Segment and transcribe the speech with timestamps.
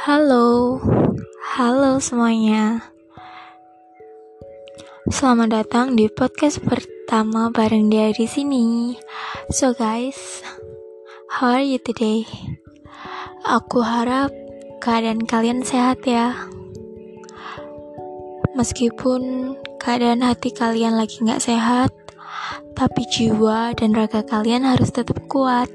[0.00, 0.80] Halo,
[1.60, 2.88] halo semuanya.
[5.12, 8.96] Selamat datang di podcast pertama bareng dia di sini.
[9.52, 10.40] So guys,
[11.28, 12.24] how are you today?
[13.44, 14.32] Aku harap
[14.80, 16.48] keadaan kalian sehat ya.
[18.56, 21.92] Meskipun keadaan hati kalian lagi nggak sehat,
[22.72, 25.68] tapi jiwa dan raga kalian harus tetap kuat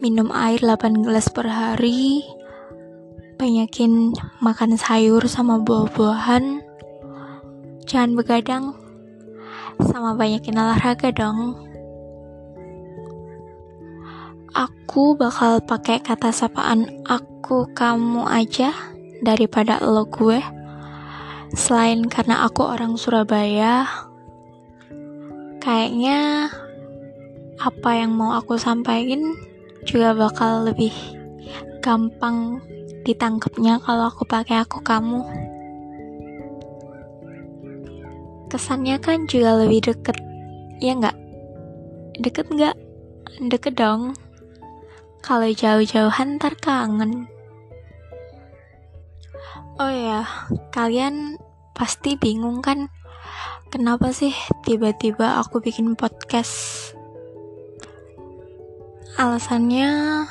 [0.00, 2.24] minum air 8 gelas per hari,
[3.40, 4.12] banyakin
[4.44, 6.60] makan sayur sama buah-buahan,
[7.88, 8.76] jangan begadang,
[9.80, 11.56] sama banyakin olahraga dong.
[14.52, 18.76] Aku bakal pakai kata sapaan aku kamu aja
[19.24, 20.44] daripada lo gue.
[21.56, 23.88] Selain karena aku orang Surabaya,
[25.64, 26.52] kayaknya
[27.56, 29.32] apa yang mau aku sampaikan
[29.88, 30.92] juga bakal lebih
[31.80, 32.60] gampang
[33.04, 35.24] ditangkapnya kalau aku pakai aku kamu.
[38.50, 40.18] Kesannya kan juga lebih deket
[40.82, 41.16] ya nggak?
[42.18, 42.76] Deket nggak?
[43.46, 44.18] Deket dong.
[45.22, 47.30] Kalau jauh-jauhan ntar kangen.
[49.80, 50.28] Oh ya
[50.74, 51.40] kalian
[51.72, 52.92] pasti bingung kan?
[53.70, 54.34] Kenapa sih
[54.66, 56.92] tiba-tiba aku bikin podcast?
[59.14, 60.26] Alasannya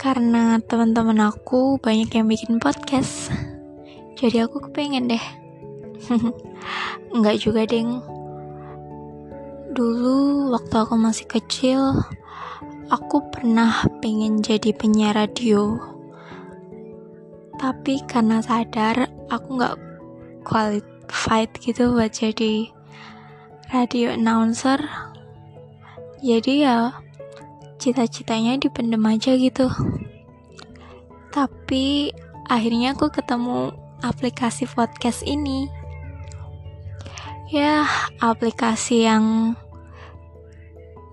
[0.00, 3.28] karena teman-teman aku banyak yang bikin podcast.
[4.16, 5.24] Jadi aku kepengen deh.
[7.12, 8.00] Enggak juga, Deng.
[9.76, 12.00] Dulu waktu aku masih kecil,
[12.88, 15.76] aku pernah pengen jadi penyiar radio.
[17.60, 19.76] Tapi karena sadar aku nggak
[20.48, 22.72] qualified gitu buat jadi
[23.68, 24.80] radio announcer,
[26.24, 26.76] jadi ya
[27.80, 29.72] cita-citanya dipendem aja gitu.
[31.32, 32.12] Tapi
[32.44, 33.72] akhirnya aku ketemu
[34.04, 35.64] aplikasi podcast ini.
[37.48, 37.88] Ya
[38.20, 39.56] aplikasi yang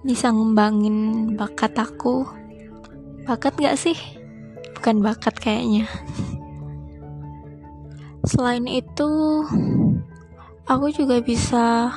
[0.04, 2.28] bisa ngembangin bakat aku.
[3.24, 3.98] Bakat gak sih?
[4.76, 5.88] Bukan bakat kayaknya.
[8.28, 9.08] Selain itu
[10.68, 11.96] aku juga bisa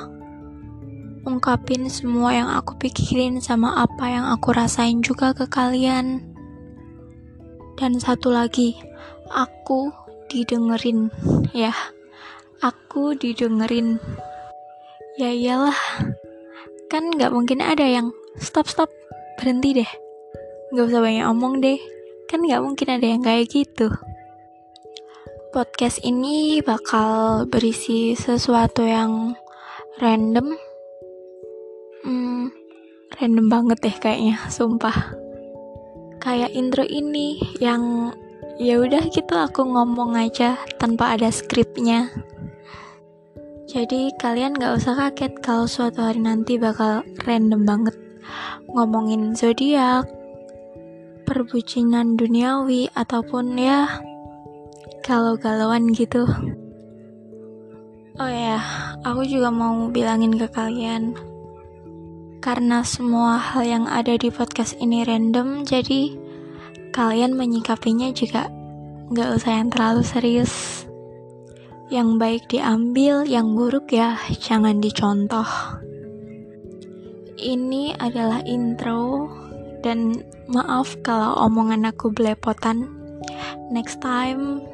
[1.21, 6.25] ungkapin semua yang aku pikirin sama apa yang aku rasain juga ke kalian.
[7.77, 8.77] Dan satu lagi,
[9.29, 9.93] aku
[10.29, 11.09] didengerin,
[11.53, 11.73] ya.
[12.61, 13.97] Aku didengerin.
[15.17, 15.77] Ya iyalah,
[16.89, 18.89] kan gak mungkin ada yang stop stop
[19.37, 19.91] berhenti deh.
[20.73, 21.77] Gak usah banyak omong deh,
[22.29, 23.89] kan gak mungkin ada yang kayak gitu.
[25.51, 29.35] Podcast ini bakal berisi sesuatu yang
[29.99, 30.55] random
[33.21, 35.13] random banget deh kayaknya sumpah.
[36.17, 38.09] Kayak intro ini yang
[38.57, 42.09] ya udah gitu aku ngomong aja tanpa ada skripnya.
[43.69, 47.95] Jadi kalian gak usah kaget kalau suatu hari nanti bakal random banget
[48.73, 50.09] ngomongin zodiak
[51.29, 54.01] perbucinan duniawi ataupun ya
[55.05, 56.25] galau-galauan gitu.
[58.17, 58.57] Oh ya
[59.05, 61.30] aku juga mau bilangin ke kalian
[62.41, 66.17] karena semua hal yang ada di podcast ini random, jadi
[66.89, 68.49] kalian menyikapinya juga
[69.13, 70.83] gak usah yang terlalu serius.
[71.93, 75.45] Yang baik diambil, yang buruk ya jangan dicontoh.
[77.37, 79.29] Ini adalah intro
[79.85, 82.89] dan maaf kalau omongan aku belepotan.
[83.69, 84.65] Next time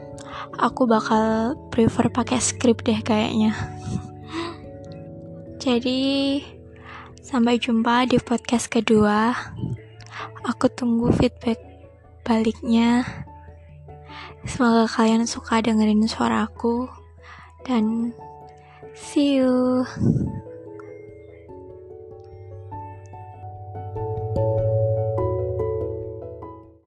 [0.56, 3.52] aku bakal prefer pakai skrip deh kayaknya.
[5.64, 6.40] Jadi
[7.28, 9.36] Sampai jumpa di podcast kedua.
[10.48, 11.60] Aku tunggu feedback
[12.24, 13.04] baliknya.
[14.48, 16.88] Semoga kalian suka dengerin suaraku
[17.68, 18.16] dan
[18.96, 19.84] see you.